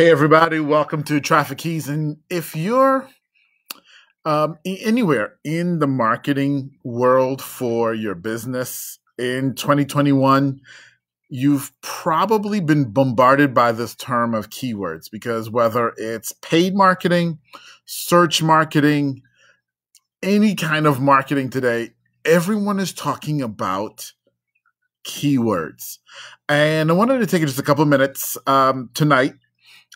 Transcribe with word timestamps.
Hey, 0.00 0.08
everybody, 0.08 0.60
welcome 0.60 1.02
to 1.02 1.20
Traffic 1.20 1.58
Keys. 1.58 1.86
And 1.86 2.16
if 2.30 2.56
you're 2.56 3.06
um, 4.24 4.56
anywhere 4.64 5.36
in 5.44 5.78
the 5.78 5.86
marketing 5.86 6.78
world 6.82 7.42
for 7.42 7.92
your 7.92 8.14
business 8.14 8.98
in 9.18 9.54
2021, 9.56 10.62
you've 11.28 11.70
probably 11.82 12.60
been 12.60 12.90
bombarded 12.90 13.52
by 13.52 13.72
this 13.72 13.94
term 13.94 14.32
of 14.32 14.48
keywords 14.48 15.10
because 15.10 15.50
whether 15.50 15.92
it's 15.98 16.32
paid 16.32 16.74
marketing, 16.74 17.38
search 17.84 18.42
marketing, 18.42 19.20
any 20.22 20.54
kind 20.54 20.86
of 20.86 20.98
marketing 20.98 21.50
today, 21.50 21.90
everyone 22.24 22.80
is 22.80 22.94
talking 22.94 23.42
about 23.42 24.14
keywords. 25.04 25.98
And 26.48 26.90
I 26.90 26.94
wanted 26.94 27.18
to 27.18 27.26
take 27.26 27.42
just 27.42 27.58
a 27.58 27.62
couple 27.62 27.84
minutes 27.84 28.38
um, 28.46 28.88
tonight 28.94 29.34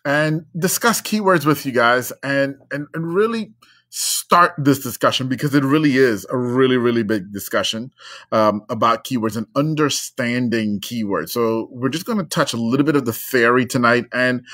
and 0.05 0.45
discuss 0.59 1.01
keywords 1.01 1.47
with 1.47 1.65
you 1.65 1.73
guys 1.73 2.13
and, 2.23 2.57
and, 2.71 2.87
and 2.95 3.15
really 3.15 3.53
start 3.97 4.53
this 4.59 4.81
discussion 4.81 5.29
because 5.29 5.55
it 5.55 5.63
really 5.63 5.97
is 5.97 6.27
a 6.31 6.37
really, 6.37 6.77
really 6.77 7.05
big 7.05 7.33
discussion 7.33 7.93
um, 8.33 8.63
about 8.69 9.05
keywords 9.05 9.37
and 9.37 9.47
understanding 9.55 10.81
keywords. 10.81 11.31
So 11.31 11.69
we're 11.71 11.91
just 11.91 12.05
going 12.05 12.19
to 12.19 12.25
touch 12.25 12.53
a 12.53 12.57
little 12.57 12.85
bit 12.85 12.97
of 12.97 13.05
the 13.05 13.13
theory 13.13 13.67
tonight. 13.67 14.07
And 14.13 14.45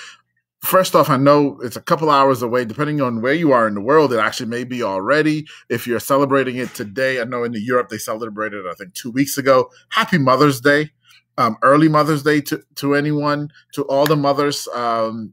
First 0.60 0.94
off, 0.94 1.08
I 1.08 1.16
know 1.16 1.58
it's 1.62 1.76
a 1.76 1.80
couple 1.80 2.10
hours 2.10 2.42
away, 2.42 2.66
depending 2.66 3.00
on 3.00 3.22
where 3.22 3.32
you 3.32 3.50
are 3.52 3.66
in 3.66 3.72
the 3.72 3.80
world. 3.80 4.12
It 4.12 4.18
actually 4.18 4.50
may 4.50 4.64
be 4.64 4.82
already. 4.82 5.46
If 5.70 5.86
you're 5.86 6.00
celebrating 6.00 6.56
it 6.56 6.74
today, 6.74 7.18
I 7.18 7.24
know 7.24 7.44
in 7.44 7.54
Europe 7.54 7.88
they 7.88 7.96
celebrated, 7.96 8.66
I 8.70 8.74
think, 8.74 8.92
two 8.92 9.10
weeks 9.10 9.38
ago. 9.38 9.70
Happy 9.88 10.18
Mother's 10.18 10.60
Day, 10.60 10.90
um, 11.38 11.56
early 11.62 11.88
Mother's 11.88 12.22
Day 12.22 12.42
to, 12.42 12.62
to 12.74 12.94
anyone, 12.94 13.48
to 13.72 13.84
all 13.84 14.04
the 14.04 14.16
mothers. 14.16 14.68
Um, 14.74 15.32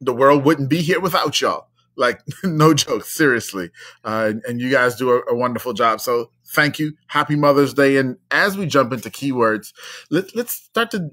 the 0.00 0.14
world 0.14 0.44
wouldn't 0.44 0.70
be 0.70 0.82
here 0.82 1.00
without 1.00 1.40
y'all. 1.40 1.68
Like, 1.96 2.20
no 2.44 2.74
joke, 2.74 3.04
seriously. 3.04 3.70
Uh, 4.04 4.34
and, 4.46 4.60
you 4.60 4.70
guys 4.70 4.96
do 4.96 5.10
a, 5.10 5.20
a, 5.30 5.34
wonderful 5.34 5.72
job. 5.72 6.00
So, 6.00 6.30
thank 6.48 6.78
you. 6.78 6.94
Happy 7.08 7.36
Mother's 7.36 7.74
Day. 7.74 7.96
And 7.98 8.16
as 8.30 8.56
we 8.56 8.66
jump 8.66 8.92
into 8.92 9.10
keywords, 9.10 9.72
let, 10.10 10.34
let's 10.34 10.52
start 10.52 10.90
to 10.92 11.10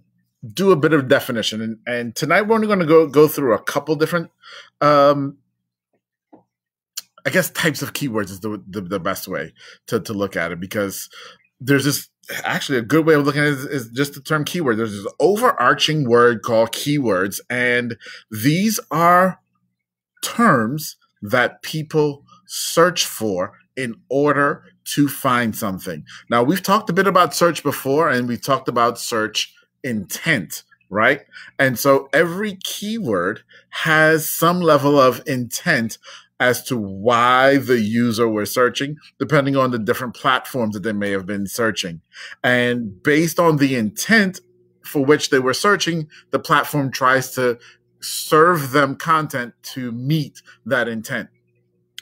do 0.54 0.72
a 0.72 0.76
bit 0.76 0.94
of 0.94 1.08
definition. 1.08 1.62
And, 1.62 1.80
and 1.86 2.16
tonight 2.16 2.44
we're 2.44 2.56
only 2.56 2.68
going 2.68 2.80
to 2.80 2.86
go 2.86 3.08
go 3.08 3.28
through 3.28 3.54
a 3.54 3.62
couple 3.62 3.96
different, 3.96 4.32
um, 4.82 5.38
I 7.26 7.30
guess, 7.32 7.50
types 7.50 7.82
of 7.82 7.94
keywords 7.94 8.30
is 8.30 8.40
the, 8.40 8.64
the, 8.70 8.82
the 8.82 9.00
best 9.00 9.28
way 9.28 9.54
to, 9.88 10.00
to 10.00 10.14
look 10.14 10.36
at 10.36 10.52
it 10.52 10.60
because 10.60 11.10
there's 11.60 11.86
this 11.86 12.10
actually 12.44 12.78
a 12.78 12.84
good 12.84 13.06
way 13.06 13.14
of 13.14 13.26
looking 13.26 13.42
at 13.42 13.48
it 13.48 13.54
is, 13.54 13.66
is, 13.66 13.90
just 13.92 14.14
the 14.14 14.22
term 14.22 14.44
keyword. 14.44 14.78
There's 14.78 14.92
this 14.92 15.14
overarching 15.20 16.08
word 16.10 16.42
called 16.42 16.72
keywords, 16.72 17.40
and 17.50 17.98
these 18.30 18.80
are 18.92 19.40
terms 20.24 20.98
that 21.22 21.62
people 21.62 22.24
search 22.46 23.06
for 23.06 23.54
in 23.76 23.96
order 24.10 24.64
to 24.84 25.08
find 25.08 25.56
something. 25.56 26.04
Now, 26.30 26.44
we've 26.44 26.64
talked 26.64 26.90
a 26.90 26.94
bit 26.94 27.08
about 27.08 27.36
search 27.36 27.64
before, 27.64 28.10
and 28.10 28.28
we've 28.28 28.42
talked 28.42 28.68
about 28.68 29.00
search 29.00 29.54
intent, 29.84 30.64
right? 30.90 31.22
And 31.60 31.78
so 31.78 32.10
every 32.14 32.58
keyword 32.64 33.44
has 33.70 34.30
some 34.30 34.62
level 34.62 35.00
of 35.00 35.22
intent 35.28 35.98
as 36.40 36.64
to 36.64 36.78
why 36.78 37.58
the 37.58 37.80
user 37.80 38.28
was 38.28 38.54
searching, 38.54 38.98
depending 39.20 39.56
on 39.56 39.72
the 39.72 39.80
different 39.80 40.16
platforms 40.16 40.76
that 40.76 40.84
they 40.84 40.94
may 40.94 41.12
have 41.12 41.26
been 41.26 41.48
searching. 41.48 42.02
And 42.44 43.02
based 43.02 43.40
on 43.40 43.58
the 43.58 43.76
intent 43.76 44.40
for 44.84 45.04
which 45.04 45.30
they 45.30 45.40
were 45.40 45.54
searching, 45.54 46.08
the 46.32 46.40
platform 46.40 46.92
tries 46.92 47.32
to 47.36 47.58
serve 48.00 48.72
them 48.72 48.96
content 48.96 49.54
to 49.62 49.92
meet 49.92 50.42
that 50.66 50.88
intent. 50.88 51.30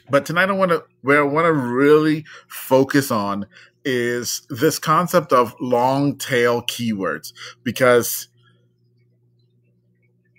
But 0.08 0.26
tonight 0.26 0.50
I 0.50 0.52
want 0.52 0.70
to 0.70 0.84
where 1.02 1.20
I 1.20 1.26
want 1.26 1.46
to 1.46 1.52
really 1.52 2.24
focus 2.48 3.10
on 3.10 3.46
is 3.84 4.46
this 4.50 4.78
concept 4.78 5.32
of 5.32 5.54
long 5.60 6.16
tail 6.16 6.62
keywords 6.62 7.32
because 7.62 8.28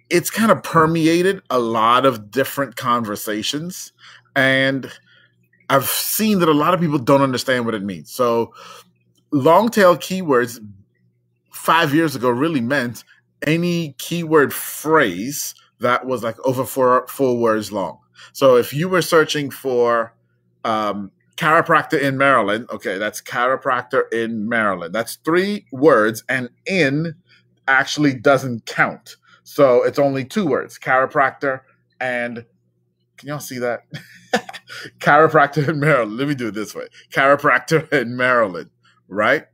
it's 0.09 0.29
kind 0.29 0.51
of 0.51 0.63
permeated 0.63 1.41
a 1.49 1.59
lot 1.59 2.05
of 2.05 2.31
different 2.31 2.75
conversations 2.75 3.91
and 4.35 4.91
I've 5.69 5.85
seen 5.85 6.39
that 6.39 6.47
a 6.47 6.53
lot 6.53 6.73
of 6.73 6.79
people 6.79 6.97
don't 6.97 7.21
understand 7.21 7.65
what 7.65 7.75
it 7.75 7.83
means. 7.83 8.09
So 8.09 8.53
long 9.31 9.69
tail 9.69 9.97
keywords 9.97 10.59
5 11.51 11.93
years 11.93 12.15
ago 12.15 12.29
really 12.29 12.61
meant 12.61 13.03
any 13.45 13.93
keyword 13.97 14.53
phrase 14.53 15.53
that 15.79 16.05
was 16.05 16.23
like 16.23 16.37
over 16.45 16.65
four 16.65 17.05
four 17.07 17.37
words 17.37 17.71
long. 17.71 17.99
So 18.33 18.55
if 18.55 18.73
you 18.73 18.89
were 18.89 19.01
searching 19.01 19.51
for 19.51 20.13
um, 20.63 21.11
chiropractor 21.37 21.99
in 21.99 22.17
Maryland. 22.17 22.67
Okay, 22.71 22.97
that's 22.97 23.21
chiropractor 23.21 24.11
in 24.11 24.49
Maryland. 24.49 24.93
That's 24.93 25.15
three 25.17 25.65
words, 25.71 26.23
and 26.27 26.49
in 26.65 27.15
actually 27.67 28.13
doesn't 28.15 28.65
count. 28.65 29.15
So 29.47 29.83
it's 29.83 29.97
only 29.97 30.25
two 30.25 30.45
words 30.45 30.77
chiropractor 30.77 31.61
and 32.01 32.45
can 33.17 33.29
y'all 33.29 33.39
see 33.39 33.59
that? 33.59 33.83
chiropractor 34.99 35.69
in 35.69 35.79
Maryland. 35.79 36.17
Let 36.17 36.27
me 36.27 36.35
do 36.35 36.49
it 36.49 36.53
this 36.53 36.75
way 36.75 36.87
chiropractor 37.11 37.91
in 37.93 38.17
Maryland, 38.17 38.69
right? 39.07 39.45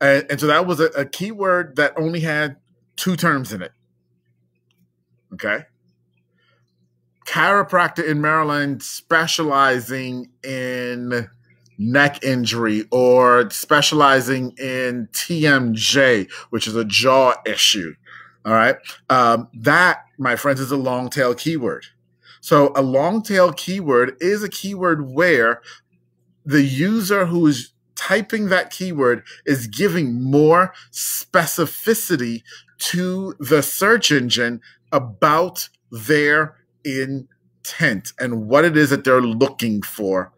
And, 0.00 0.24
and 0.30 0.40
so 0.40 0.46
that 0.46 0.66
was 0.66 0.78
a, 0.78 0.86
a 0.96 1.04
keyword 1.04 1.76
that 1.76 1.92
only 1.98 2.20
had 2.20 2.56
two 2.96 3.16
terms 3.16 3.52
in 3.52 3.60
it. 3.60 3.72
Okay 5.34 5.64
chiropractor 7.26 8.06
in 8.06 8.20
Maryland 8.20 8.82
specializing 8.82 10.28
in 10.44 11.28
neck 11.78 12.22
injury 12.22 12.84
or 12.90 13.48
specializing 13.50 14.52
in 14.58 15.08
TMJ, 15.12 16.30
which 16.50 16.66
is 16.66 16.76
a 16.76 16.84
jaw 16.84 17.34
issue. 17.46 17.94
All 18.44 18.52
right. 18.52 18.76
Um, 19.08 19.48
that, 19.54 20.04
my 20.18 20.36
friends, 20.36 20.60
is 20.60 20.72
a 20.72 20.76
long 20.76 21.10
tail 21.10 21.34
keyword. 21.34 21.86
So 22.40 22.72
a 22.74 22.82
long 22.82 23.22
tail 23.22 23.52
keyword 23.52 24.16
is 24.20 24.42
a 24.42 24.48
keyword 24.48 25.10
where 25.10 25.62
the 26.44 26.62
user 26.62 27.26
who 27.26 27.46
is 27.46 27.72
typing 27.94 28.48
that 28.48 28.70
keyword 28.70 29.22
is 29.46 29.68
giving 29.68 30.20
more 30.20 30.74
specificity 30.90 32.42
to 32.78 33.34
the 33.38 33.62
search 33.62 34.10
engine 34.10 34.60
about 34.90 35.68
their 35.92 36.56
intent 36.84 38.12
and 38.18 38.48
what 38.48 38.64
it 38.64 38.76
is 38.76 38.90
that 38.90 39.04
they're 39.04 39.20
looking 39.20 39.82
for. 39.82 40.32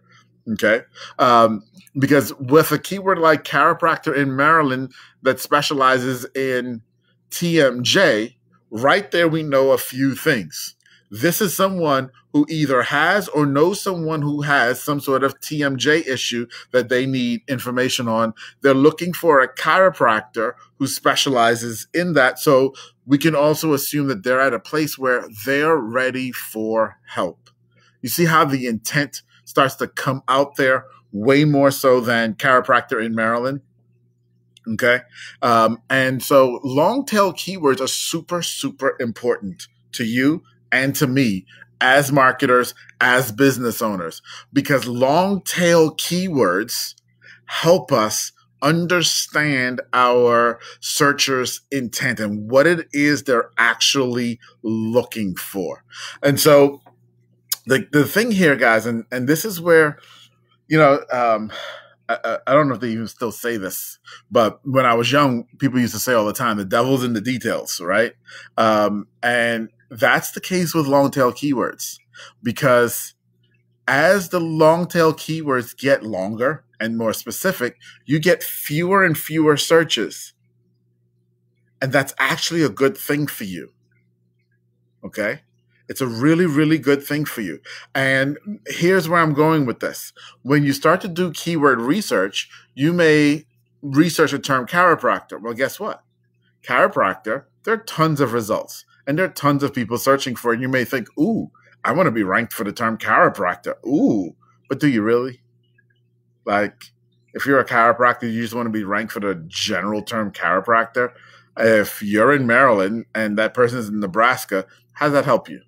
Okay. 0.53 0.83
Um, 1.19 1.63
because 1.99 2.35
with 2.35 2.71
a 2.71 2.79
keyword 2.79 3.19
like 3.19 3.45
chiropractor 3.45 4.15
in 4.15 4.37
Maryland 4.37 4.93
that 5.23 5.41
specializes 5.41 6.27
in 6.35 6.83
TMJ, 7.31 8.35
right 8.71 9.11
there 9.11 9.29
we 9.29 9.43
know 9.43 9.73
a 9.73 9.79
few 9.79 10.15
things. 10.15 10.75
This 11.11 11.41
is 11.41 11.55
someone 11.55 12.11
who 12.33 12.45
either 12.49 12.83
has 12.83 13.29
or 13.29 13.47
knows 13.47 13.81
someone 13.81 14.21
who 14.21 14.43
has 14.43 14.83
some 14.83 14.99
sort 14.99 15.23
of 15.23 15.39
TMJ 15.41 16.07
issue 16.09 16.47
that 16.73 16.89
they 16.89 17.07
need 17.07 17.43
information 17.47 18.09
on. 18.09 18.35
They're 18.63 18.75
looking 18.75 19.13
for 19.13 19.41
a 19.41 19.55
chiropractor 19.55 20.55
who 20.79 20.89
specializes 20.89 21.87
in 21.95 22.15
that. 22.15 22.41
So 22.41 22.75
we 23.07 23.19
can 23.19 23.37
also 23.37 23.75
assume 23.75 24.09
that 24.09 24.25
they're 24.25 24.41
at 24.41 24.53
a 24.53 24.59
place 24.59 24.99
where 24.99 25.29
they're 25.47 25.77
ready 25.77 26.33
for 26.33 26.99
help. 27.07 27.51
You 28.03 28.09
see 28.09 28.25
how 28.25 28.45
the 28.45 28.67
intent 28.67 29.23
starts 29.45 29.77
to 29.77 29.87
come 29.87 30.23
out 30.27 30.57
there 30.57 30.87
way 31.13 31.45
more 31.45 31.71
so 31.71 32.01
than 32.01 32.35
chiropractor 32.35 33.03
in 33.03 33.15
Maryland? 33.15 33.61
Okay. 34.73 35.01
Um, 35.43 35.83
and 35.91 36.23
so 36.23 36.61
long 36.65 37.05
tail 37.05 37.33
keywords 37.33 37.81
are 37.81 37.89
super, 37.89 38.43
super 38.43 38.97
important 38.99 39.69
to 39.93 40.05
you 40.05 40.43
and 40.73 40.95
to 40.97 41.07
me 41.07 41.47
as 41.81 42.11
marketers, 42.11 42.73
as 43.01 43.31
business 43.31 43.83
owners, 43.83 44.23
because 44.53 44.87
long 44.87 45.43
tail 45.43 45.95
keywords 45.95 46.95
help 47.47 47.93
us 47.93 48.33
understand 48.63 49.83
our 49.93 50.59
searchers 50.81 51.61
intent 51.71 52.19
and 52.19 52.51
what 52.51 52.67
it 52.67 52.89
is 52.93 53.25
they're 53.25 53.51
actually 53.59 54.41
looking 54.63 55.37
for. 55.37 55.85
And 56.23 56.41
so 56.41 56.81
the, 57.67 57.87
the 57.93 58.07
thing 58.07 58.31
here, 58.31 58.57
guys, 58.57 58.87
and, 58.87 59.05
and 59.13 59.29
this 59.29 59.45
is 59.45 59.61
where, 59.61 59.99
you 60.69 60.79
know, 60.79 61.05
um, 61.13 61.53
I, 62.09 62.39
I, 62.47 62.53
don't 62.53 62.69
know 62.69 62.75
if 62.75 62.81
they 62.81 62.91
even 62.91 63.09
still 63.09 63.33
say 63.33 63.57
this, 63.57 63.99
but 64.31 64.61
when 64.67 64.85
I 64.85 64.95
was 64.95 65.11
young, 65.11 65.45
people 65.59 65.81
used 65.81 65.95
to 65.95 66.01
say 66.01 66.13
all 66.13 66.27
the 66.27 66.35
time, 66.35 66.59
the 66.59 66.65
devil's 66.65 67.03
in 67.03 67.15
the 67.15 67.21
details, 67.21 67.81
right? 67.81 68.13
Um, 68.59 69.09
and 69.23 69.71
that's 69.91 70.33
the 70.33 70.41
case 70.41 70.75
with 70.75 70.87
long 70.87 71.11
tail 71.11 71.33
keywords 71.33 71.99
because 72.43 73.15
as 73.89 74.31
the 74.31 74.41
long 74.41 74.87
tail 74.87 75.13
keywords 75.13 75.77
get 75.77 76.03
longer 76.03 76.65
and 76.81 76.99
more 76.99 77.13
specific, 77.13 77.79
you 78.05 78.19
get 78.19 78.43
fewer 78.43 79.05
and 79.05 79.17
fewer 79.17 79.57
searches. 79.57 80.35
And 81.81 81.93
that's 81.93 82.15
actually 82.19 82.63
a 82.63 82.69
good 82.69 82.97
thing 82.97 83.27
for 83.27 83.45
you. 83.45 83.73
Okay. 85.05 85.41
It's 85.89 86.01
a 86.01 86.07
really, 86.07 86.47
really 86.47 86.79
good 86.79 87.03
thing 87.03 87.25
for 87.25 87.43
you. 87.43 87.61
And 87.95 88.39
here's 88.67 89.09
where 89.09 89.21
I'm 89.21 89.35
going 89.35 89.67
with 89.67 89.81
this. 89.81 90.13
When 90.43 90.65
you 90.65 90.73
start 90.73 91.01
to 91.03 91.09
do 91.09 91.31
keyword 91.33 91.81
research, 91.81 92.49
you 92.75 92.93
may 92.93 93.45
research 93.83 94.33
a 94.33 94.39
term 94.39 94.67
chiropractor. 94.67 95.41
Well, 95.41 95.53
guess 95.53 95.79
what? 95.79 96.03
Chiropractor, 96.63 97.45
there 97.65 97.75
are 97.75 97.85
tons 97.85 98.21
of 98.21 98.33
results 98.33 98.85
and 99.07 99.19
there 99.19 99.27
are 99.27 99.31
tons 99.31 99.63
of 99.63 99.75
people 99.75 99.99
searching 99.99 100.35
for 100.35 100.53
it. 100.53 100.55
And 100.55 100.63
you 100.63 100.69
may 100.69 100.85
think, 100.85 101.09
ooh, 101.19 101.51
I 101.85 101.93
want 101.93 102.07
to 102.07 102.13
be 102.13 102.23
ranked 102.23 102.55
for 102.55 102.65
the 102.65 102.73
term 102.73 102.97
chiropractor. 102.97 103.75
Ooh, 103.87 104.35
but 104.69 104.81
do 104.81 104.89
you 104.89 105.03
really? 105.03 105.43
Like, 106.47 106.85
if 107.35 107.45
you're 107.45 107.61
a 107.61 107.65
chiropractor, 107.65 108.33
you 108.33 108.41
just 108.41 108.55
want 108.55 108.67
to 108.67 108.71
be 108.71 108.85
ranked 108.85 109.13
for 109.13 109.21
the 109.21 109.35
general 109.49 110.03
term 110.03 110.31
chiropractor. 110.31 111.13
If 111.59 112.03
you're 112.03 112.33
in 112.33 112.47
Maryland 112.47 113.05
and 113.15 113.37
that 113.39 113.53
person 113.53 113.79
is 113.79 113.89
in 113.89 114.01
Nebraska, 114.01 114.67
how 114.93 115.07
does 115.07 115.13
that 115.13 115.25
help 115.25 115.49
you? 115.49 115.61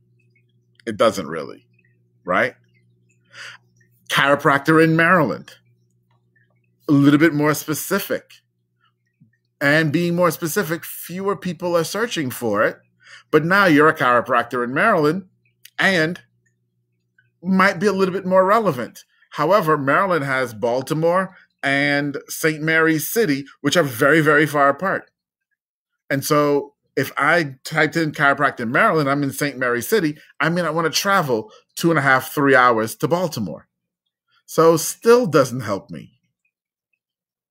It 0.87 0.97
doesn't 0.97 1.27
really, 1.27 1.67
right? 2.25 2.55
Chiropractor 4.09 4.83
in 4.83 4.97
Maryland, 4.97 5.57
a 6.89 6.93
little 6.93 7.19
bit 7.19 7.35
more 7.35 7.55
specific. 7.55 8.35
And 9.61 9.93
being 9.93 10.15
more 10.15 10.31
specific, 10.31 10.85
fewer 10.85 11.35
people 11.35 11.77
are 11.77 11.85
searching 11.85 12.31
for 12.31 12.63
it. 12.63 12.79
But 13.31 13.45
now 13.45 13.65
you're 13.67 13.89
a 13.89 13.97
chiropractor 13.97 14.63
in 14.63 14.73
Maryland 14.73 15.27
and 15.79 16.21
might 17.43 17.81
be 17.81 17.87
a 17.87 17.93
little 17.93 18.15
bit 18.15 18.27
more 18.27 18.45
relevant. 18.45 19.05
However, 19.33 19.77
Maryland 19.77 20.25
has 20.25 20.55
Baltimore 20.55 21.35
and 21.63 22.19
St. 22.29 22.63
Mary's 22.63 23.11
City, 23.11 23.45
which 23.61 23.77
are 23.77 23.83
very, 23.83 24.21
very 24.21 24.47
far 24.47 24.69
apart. 24.69 25.11
And 26.09 26.25
so 26.25 26.75
if 26.97 27.13
I 27.19 27.57
typed 27.65 27.97
in 27.97 28.13
chiropractor 28.13 28.61
in 28.61 28.73
Maryland, 28.73 29.09
I'm 29.09 29.23
in 29.23 29.33
St. 29.33 29.59
Mary 29.59 29.83
City, 29.83 30.19
I 30.41 30.49
mean, 30.49 30.65
I 30.65 30.71
want 30.71 30.93
to 30.93 30.99
travel 30.99 31.53
two 31.77 31.91
and 31.91 31.99
a 31.99 32.03
half, 32.03 32.33
three 32.33 32.57
hours 32.57 32.97
to 32.97 33.09
Baltimore. 33.09 33.69
So 34.47 34.77
still 34.77 35.27
doesn't 35.27 35.61
help 35.61 35.91
me, 35.91 36.13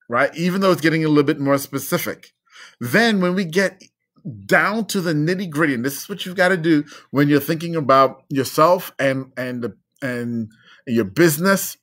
right? 0.10 0.36
Even 0.36 0.62
though 0.62 0.72
it's 0.72 0.82
getting 0.82 1.06
a 1.06 1.10
little 1.10 1.24
bit 1.24 1.40
more 1.40 1.58
specific. 1.58 2.32
Then 2.80 3.22
when 3.22 3.36
we 3.36 3.46
get 3.46 3.84
down 4.46 4.86
to 4.86 5.02
the 5.02 5.14
nitty 5.14 5.50
gritty, 5.50 5.76
and 5.76 5.86
this 5.86 6.02
is 6.02 6.10
what 6.10 6.26
you've 6.26 6.36
got 6.36 6.50
to 6.50 6.58
do 6.58 6.84
when 7.12 7.28
you're 7.28 7.40
thinking 7.40 7.76
about 7.76 8.24
yourself 8.30 8.94
and 8.98 9.32
and 9.38 9.74
and 10.02 10.50
your 10.88 11.06
business 11.06 11.78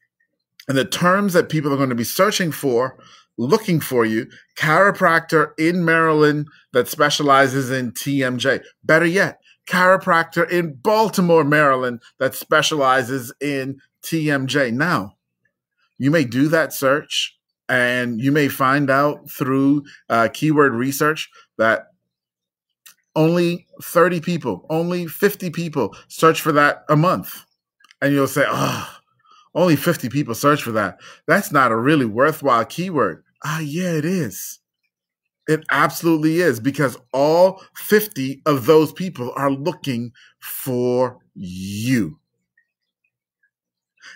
and 0.69 0.77
the 0.77 0.85
terms 0.85 1.35
that 1.35 1.49
people 1.49 1.73
are 1.73 1.77
going 1.77 1.89
to 1.89 1.95
be 1.95 2.05
searching 2.05 2.51
for 2.51 2.99
looking 3.39 3.81
for 3.81 4.05
you, 4.05 4.29
chiropractor 4.57 5.59
in 5.59 5.85
Maryland 5.85 6.49
that 6.73 6.89
specializes 6.89 7.71
in 7.71 7.93
TMJ. 7.93 8.63
Better 8.85 9.07
yet, 9.07 9.41
chiropractor 9.67 10.49
in 10.51 10.75
Baltimore, 10.75 11.45
Maryland 11.45 12.03
that 12.19 12.35
specializes 12.35 13.33
in 13.41 13.81
TMJ. 14.03 14.73
Now, 14.73 15.17
you 15.99 16.11
may 16.11 16.25
do 16.25 16.49
that 16.49 16.73
search 16.73 17.37
and 17.69 18.21
you 18.21 18.33
may 18.33 18.49
find 18.49 18.91
out 18.91 19.31
through 19.31 19.85
uh, 20.09 20.29
keyword 20.33 20.75
research 20.75 21.31
that 21.59 21.89
only 23.15 23.67
30 23.83 24.21
people, 24.21 24.67
only 24.71 25.07
50 25.07 25.51
people 25.51 25.95
search 26.09 26.41
for 26.41 26.53
that 26.53 26.85
a 26.89 26.97
month. 26.97 27.45
And 28.01 28.13
you'll 28.13 28.27
say, 28.27 28.45
oh, 28.47 28.97
only 29.55 29.77
50 29.77 30.09
people 30.09 30.35
search 30.35 30.63
for 30.63 30.73
that. 30.73 30.99
That's 31.27 31.53
not 31.53 31.73
a 31.73 31.77
really 31.77 32.07
worthwhile 32.07 32.65
keyword. 32.65 33.23
Ah, 33.45 33.61
yeah, 33.61 33.93
it 33.93 34.05
is. 34.05 34.61
It 35.49 35.65
absolutely 35.71 36.41
is 36.41 36.61
because 36.61 36.97
all 37.13 37.63
50 37.77 38.43
of 38.47 38.67
those 38.67 38.93
people 38.93 39.33
are 39.37 39.51
looking 39.51 40.13
for 40.41 41.19
you. 41.35 42.19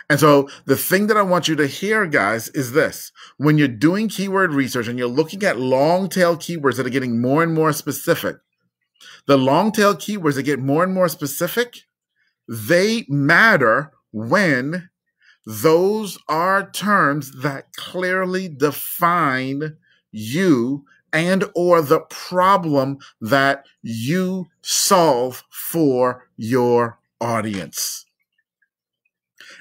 And 0.08 0.20
so 0.20 0.48
the 0.66 0.76
thing 0.76 1.08
that 1.08 1.16
I 1.16 1.22
want 1.22 1.48
you 1.48 1.56
to 1.56 1.66
hear, 1.66 2.06
guys, 2.06 2.48
is 2.50 2.72
this. 2.72 3.10
When 3.38 3.58
you're 3.58 3.66
doing 3.66 4.08
keyword 4.08 4.52
research 4.52 4.86
and 4.86 4.98
you're 4.98 5.08
looking 5.08 5.42
at 5.42 5.58
long 5.58 6.08
tail 6.08 6.36
keywords 6.36 6.76
that 6.76 6.86
are 6.86 6.90
getting 6.90 7.20
more 7.20 7.42
and 7.42 7.52
more 7.52 7.72
specific, 7.72 8.36
the 9.26 9.36
long 9.36 9.72
tail 9.72 9.94
keywords 9.94 10.34
that 10.34 10.44
get 10.44 10.60
more 10.60 10.84
and 10.84 10.94
more 10.94 11.08
specific, 11.08 11.80
they 12.48 13.04
matter 13.08 13.92
when 14.12 14.88
those 15.46 16.18
are 16.28 16.68
terms 16.70 17.30
that 17.42 17.72
clearly 17.76 18.48
define 18.48 19.76
you 20.10 20.84
and 21.12 21.44
or 21.54 21.80
the 21.80 22.00
problem 22.00 22.98
that 23.20 23.64
you 23.82 24.48
solve 24.62 25.44
for 25.50 26.28
your 26.36 26.98
audience. 27.20 28.04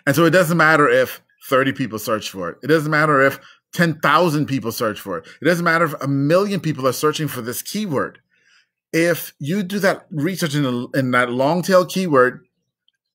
And 0.07 0.15
so 0.15 0.25
it 0.25 0.31
doesn't 0.31 0.57
matter 0.57 0.89
if 0.89 1.21
30 1.47 1.73
people 1.73 1.99
search 1.99 2.29
for 2.29 2.49
it. 2.49 2.57
It 2.63 2.67
doesn't 2.67 2.91
matter 2.91 3.21
if 3.21 3.39
10,000 3.73 4.45
people 4.47 4.71
search 4.71 4.99
for 4.99 5.19
it. 5.19 5.27
It 5.41 5.45
doesn't 5.45 5.63
matter 5.63 5.85
if 5.85 5.93
a 6.01 6.07
million 6.07 6.59
people 6.59 6.87
are 6.87 6.93
searching 6.93 7.27
for 7.27 7.41
this 7.41 7.61
keyword. 7.61 8.19
If 8.91 9.33
you 9.39 9.61
do 9.61 9.79
that 9.79 10.07
research 10.09 10.55
in, 10.55 10.65
a, 10.65 10.97
in 10.97 11.11
that 11.11 11.29
long 11.29 11.61
tail 11.61 11.85
keyword, 11.85 12.45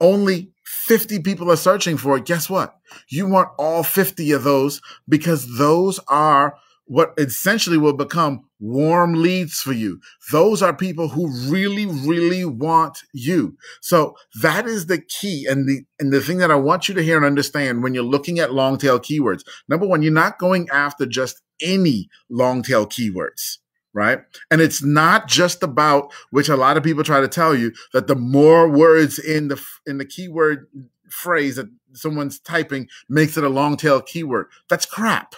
only 0.00 0.52
50 0.70 1.18
people 1.20 1.50
are 1.50 1.56
searching 1.56 1.96
for 1.96 2.16
it, 2.16 2.24
guess 2.24 2.48
what? 2.48 2.76
You 3.08 3.26
want 3.26 3.48
all 3.58 3.82
50 3.82 4.30
of 4.30 4.44
those 4.44 4.80
because 5.08 5.58
those 5.58 5.98
are 6.06 6.54
what 6.84 7.12
essentially 7.18 7.76
will 7.76 7.92
become 7.92 8.44
warm 8.60 9.14
leads 9.14 9.60
for 9.60 9.72
you. 9.72 10.00
Those 10.30 10.62
are 10.62 10.74
people 10.74 11.08
who 11.08 11.28
really, 11.50 11.86
really 11.86 12.44
want 12.44 13.02
you. 13.12 13.56
So 13.80 14.16
that 14.42 14.66
is 14.66 14.86
the 14.86 15.00
key. 15.00 15.44
And 15.48 15.68
the, 15.68 15.84
and 15.98 16.12
the 16.12 16.20
thing 16.20 16.38
that 16.38 16.52
I 16.52 16.56
want 16.56 16.88
you 16.88 16.94
to 16.94 17.02
hear 17.02 17.16
and 17.16 17.26
understand 17.26 17.82
when 17.82 17.92
you're 17.92 18.04
looking 18.04 18.38
at 18.38 18.54
long 18.54 18.78
tail 18.78 19.00
keywords. 19.00 19.42
Number 19.68 19.86
one, 19.86 20.02
you're 20.02 20.12
not 20.12 20.38
going 20.38 20.68
after 20.70 21.04
just 21.04 21.42
any 21.60 22.08
long 22.28 22.62
tail 22.62 22.86
keywords 22.86 23.58
right? 23.92 24.20
And 24.50 24.60
it's 24.60 24.82
not 24.82 25.28
just 25.28 25.62
about 25.62 26.12
which 26.30 26.48
a 26.48 26.56
lot 26.56 26.76
of 26.76 26.82
people 26.82 27.04
try 27.04 27.20
to 27.20 27.28
tell 27.28 27.54
you 27.54 27.72
that 27.92 28.06
the 28.06 28.14
more 28.14 28.68
words 28.68 29.18
in 29.18 29.48
the 29.48 29.62
in 29.86 29.98
the 29.98 30.04
keyword 30.04 30.68
phrase 31.08 31.56
that 31.56 31.68
someone's 31.92 32.38
typing 32.38 32.88
makes 33.08 33.36
it 33.36 33.44
a 33.44 33.48
long 33.48 33.76
tail 33.76 34.00
keyword. 34.00 34.46
That's 34.68 34.86
crap. 34.86 35.34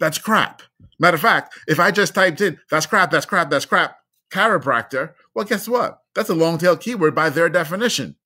That's 0.00 0.18
crap. 0.18 0.62
Matter 0.98 1.16
of 1.16 1.20
fact, 1.20 1.54
if 1.66 1.78
I 1.78 1.90
just 1.90 2.14
typed 2.14 2.40
in 2.40 2.58
that's 2.70 2.86
crap, 2.86 3.10
that's 3.10 3.26
crap, 3.26 3.50
that's 3.50 3.66
crap, 3.66 3.98
chiropractor, 4.30 5.14
well, 5.34 5.44
guess 5.44 5.68
what? 5.68 6.00
That's 6.14 6.30
a 6.30 6.34
long 6.34 6.58
tail 6.58 6.76
keyword 6.76 7.14
by 7.14 7.30
their 7.30 7.48
definition. 7.48 8.16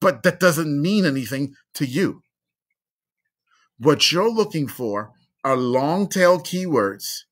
But 0.00 0.22
that 0.22 0.38
doesn't 0.38 0.80
mean 0.80 1.04
anything 1.04 1.54
to 1.74 1.84
you. 1.84 2.22
What 3.78 4.12
you're 4.12 4.30
looking 4.30 4.68
for 4.68 5.12
are 5.44 5.56
long 5.56 6.08
tail 6.08 6.38
keywords 6.38 7.24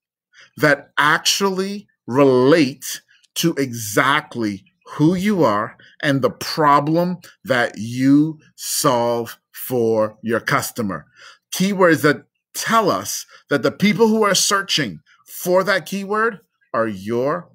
that 0.57 0.91
actually 0.99 1.87
relate 2.07 3.03
to 3.37 3.55
exactly 3.55 4.65
who 4.95 5.15
you 5.15 5.45
are 5.45 5.77
and 6.03 6.23
the 6.23 6.31
problem 6.31 7.19
that 7.45 7.75
you 7.77 8.39
solve 8.55 9.39
for 9.53 10.17
your 10.23 10.41
customer. 10.41 11.07
Keywords 11.55 12.03
that 12.03 12.25
tell 12.55 12.91
us 12.91 13.27
that 13.51 13.63
the 13.63 13.73
people 13.73 14.09
who 14.09 14.23
are 14.23 14.35
searching 14.35 15.01
for 15.27 15.65
that 15.65 15.87
keyword 15.87 16.41
are 16.73 16.87
your 16.87 17.49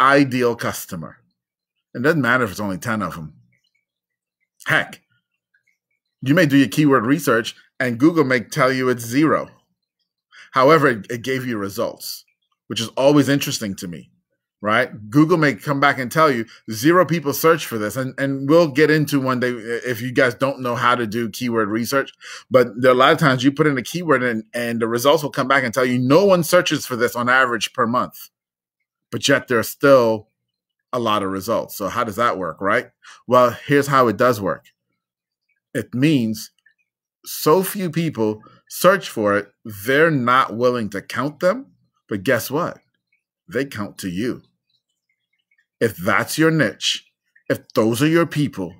ideal 0.00 0.56
customer. 0.56 1.18
It 1.94 2.02
doesn't 2.02 2.20
matter 2.20 2.44
if 2.44 2.50
it's 2.50 2.60
only 2.60 2.78
10 2.78 3.02
of 3.02 3.14
them. 3.14 3.34
Heck, 4.66 5.00
you 6.22 6.34
may 6.34 6.46
do 6.46 6.56
your 6.56 6.68
keyword 6.68 7.06
research 7.06 7.54
and 7.78 7.98
Google 7.98 8.24
may 8.24 8.40
tell 8.40 8.72
you 8.72 8.88
it's 8.88 9.04
zero. 9.04 9.48
However, 10.52 10.88
it, 10.88 11.22
gave 11.22 11.46
you 11.46 11.58
results 11.58 12.24
which 12.74 12.80
is 12.80 12.88
always 12.96 13.28
interesting 13.28 13.72
to 13.76 13.86
me, 13.86 14.10
right? 14.60 15.08
Google 15.08 15.36
may 15.36 15.54
come 15.54 15.78
back 15.78 15.96
and 15.96 16.10
tell 16.10 16.28
you 16.28 16.44
zero 16.72 17.06
people 17.06 17.32
search 17.32 17.66
for 17.66 17.78
this. 17.78 17.94
And, 17.94 18.18
and 18.18 18.48
we'll 18.48 18.66
get 18.66 18.90
into 18.90 19.20
one 19.20 19.38
day 19.38 19.50
uh, 19.50 19.78
if 19.86 20.02
you 20.02 20.10
guys 20.10 20.34
don't 20.34 20.58
know 20.58 20.74
how 20.74 20.96
to 20.96 21.06
do 21.06 21.30
keyword 21.30 21.68
research. 21.68 22.10
But 22.50 22.66
there 22.76 22.90
are 22.90 22.94
a 22.94 22.98
lot 22.98 23.12
of 23.12 23.18
times 23.18 23.44
you 23.44 23.52
put 23.52 23.68
in 23.68 23.78
a 23.78 23.82
keyword 23.82 24.24
and, 24.24 24.42
and 24.52 24.80
the 24.80 24.88
results 24.88 25.22
will 25.22 25.30
come 25.30 25.46
back 25.46 25.62
and 25.62 25.72
tell 25.72 25.84
you 25.84 26.00
no 26.00 26.24
one 26.24 26.42
searches 26.42 26.84
for 26.84 26.96
this 26.96 27.14
on 27.14 27.28
average 27.28 27.72
per 27.74 27.86
month. 27.86 28.28
But 29.12 29.28
yet 29.28 29.46
there's 29.46 29.68
still 29.68 30.26
a 30.92 30.98
lot 30.98 31.22
of 31.22 31.30
results. 31.30 31.76
So 31.76 31.86
how 31.86 32.02
does 32.02 32.16
that 32.16 32.38
work, 32.38 32.60
right? 32.60 32.90
Well, 33.28 33.56
here's 33.68 33.86
how 33.86 34.08
it 34.08 34.16
does 34.16 34.40
work. 34.40 34.64
It 35.74 35.94
means 35.94 36.50
so 37.24 37.62
few 37.62 37.88
people 37.88 38.42
search 38.68 39.08
for 39.08 39.38
it, 39.38 39.52
they're 39.64 40.10
not 40.10 40.56
willing 40.56 40.90
to 40.90 41.00
count 41.00 41.38
them 41.38 41.66
but 42.08 42.22
guess 42.22 42.50
what? 42.50 42.78
They 43.52 43.64
count 43.64 43.98
to 43.98 44.08
you. 44.08 44.42
If 45.80 45.96
that's 45.96 46.38
your 46.38 46.50
niche, 46.50 47.04
if 47.48 47.68
those 47.74 48.02
are 48.02 48.08
your 48.08 48.26
people, 48.26 48.74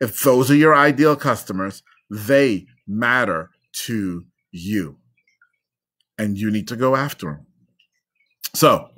if 0.00 0.22
those 0.22 0.50
are 0.50 0.56
your 0.56 0.74
ideal 0.74 1.16
customers, 1.16 1.82
they 2.10 2.66
matter 2.86 3.50
to 3.86 4.24
you. 4.50 4.98
And 6.18 6.38
you 6.38 6.50
need 6.50 6.68
to 6.68 6.76
go 6.76 6.96
after 6.96 7.26
them. 7.26 7.46
So 8.54 8.90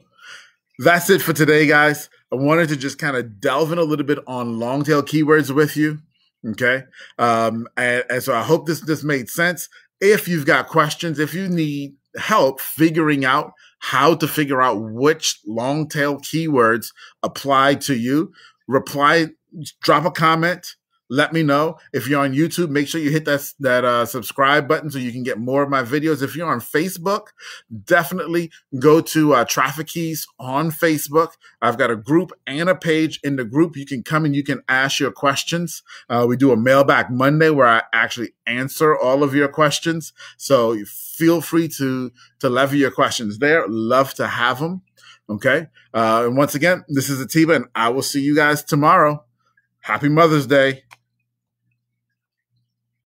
that's 0.80 1.08
it 1.08 1.22
for 1.22 1.32
today, 1.32 1.66
guys. 1.66 2.10
I 2.32 2.36
wanted 2.36 2.68
to 2.70 2.76
just 2.76 2.98
kind 2.98 3.16
of 3.16 3.40
delve 3.40 3.72
in 3.72 3.78
a 3.78 3.82
little 3.82 4.04
bit 4.04 4.18
on 4.26 4.58
long 4.58 4.84
tail 4.84 5.02
keywords 5.02 5.54
with 5.54 5.76
you. 5.76 6.00
Okay. 6.46 6.82
Um, 7.18 7.66
and, 7.76 8.04
and 8.10 8.22
so 8.22 8.34
I 8.34 8.42
hope 8.42 8.66
this, 8.66 8.80
this 8.80 9.02
made 9.02 9.28
sense. 9.28 9.68
If 10.00 10.28
you've 10.28 10.44
got 10.46 10.68
questions, 10.68 11.18
if 11.18 11.32
you 11.32 11.48
need 11.48 11.94
help 12.18 12.60
figuring 12.60 13.24
out 13.24 13.52
how 13.78 14.14
to 14.14 14.26
figure 14.26 14.62
out 14.62 14.80
which 14.80 15.38
long 15.46 15.88
tail 15.88 16.18
keywords 16.18 16.92
apply 17.22 17.74
to 17.74 17.96
you, 17.96 18.32
reply, 18.66 19.28
drop 19.82 20.04
a 20.04 20.10
comment, 20.10 20.76
let 21.08 21.32
me 21.32 21.42
know. 21.42 21.78
If 21.92 22.08
you're 22.08 22.20
on 22.20 22.32
YouTube, 22.32 22.70
make 22.70 22.88
sure 22.88 23.00
you 23.00 23.10
hit 23.10 23.24
that 23.26 23.52
that 23.60 23.84
uh, 23.84 24.06
subscribe 24.06 24.66
button 24.66 24.90
so 24.90 24.98
you 24.98 25.12
can 25.12 25.22
get 25.22 25.38
more 25.38 25.62
of 25.62 25.70
my 25.70 25.82
videos. 25.82 26.22
If 26.22 26.36
you're 26.36 26.50
on 26.50 26.60
Facebook, 26.60 27.28
definitely 27.84 28.50
go 28.78 29.00
to 29.00 29.34
uh, 29.34 29.44
Traffic 29.44 29.88
Keys 29.88 30.26
on 30.38 30.70
Facebook. 30.70 31.32
I've 31.62 31.78
got 31.78 31.90
a 31.90 31.96
group 31.96 32.32
and 32.46 32.68
a 32.68 32.74
page. 32.74 33.20
In 33.22 33.36
the 33.36 33.44
group, 33.44 33.76
you 33.76 33.86
can 33.86 34.02
come 34.02 34.24
and 34.24 34.34
you 34.34 34.42
can 34.42 34.62
ask 34.68 35.00
your 35.00 35.12
questions. 35.12 35.82
Uh, 36.08 36.26
we 36.28 36.36
do 36.36 36.52
a 36.52 36.56
mailbag 36.56 37.10
Monday 37.10 37.50
where 37.50 37.68
I 37.68 37.82
actually 37.92 38.32
answer 38.46 38.96
all 38.96 39.22
of 39.22 39.34
your 39.34 39.48
questions. 39.48 40.12
So 40.36 40.76
feel 40.84 41.40
free 41.40 41.68
to 41.68 42.10
to 42.40 42.48
lever 42.48 42.76
your 42.76 42.90
questions 42.90 43.38
there. 43.38 43.66
Love 43.68 44.14
to 44.14 44.26
have 44.26 44.60
them. 44.60 44.82
Okay. 45.28 45.66
Uh, 45.92 46.24
and 46.26 46.36
once 46.36 46.54
again, 46.54 46.84
this 46.88 47.10
is 47.10 47.20
Atiba, 47.20 47.56
and 47.56 47.64
I 47.74 47.88
will 47.88 48.02
see 48.02 48.20
you 48.20 48.34
guys 48.34 48.62
tomorrow. 48.62 49.25
Happy 49.86 50.08
Mother's 50.08 50.48
Day. 50.48 50.82